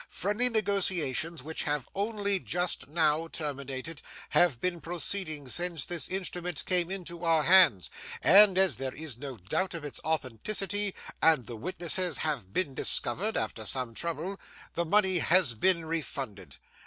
Friendly 0.09 0.49
negotiations, 0.49 1.43
which 1.43 1.61
have 1.65 1.87
only 1.93 2.39
just 2.39 2.87
now 2.87 3.27
terminated, 3.27 4.01
have 4.29 4.59
been 4.59 4.81
proceeding 4.81 5.47
since 5.47 5.85
this 5.85 6.07
instrument 6.09 6.65
came 6.65 6.89
into 6.89 7.23
our 7.23 7.43
hands, 7.43 7.91
and, 8.23 8.57
as 8.57 8.77
there 8.77 8.95
is 8.95 9.15
no 9.19 9.37
doubt 9.37 9.75
of 9.75 9.85
its 9.85 9.99
authenticity, 10.03 10.95
and 11.21 11.45
the 11.45 11.55
witnesses 11.55 12.17
have 12.17 12.51
been 12.51 12.73
discovered 12.73 13.37
(after 13.37 13.63
some 13.63 13.93
trouble), 13.93 14.39
the 14.73 14.85
money 14.85 15.19
has 15.19 15.53
been 15.53 15.85
refunded. 15.85 16.55